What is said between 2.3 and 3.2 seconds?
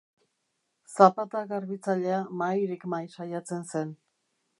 mahairik mahai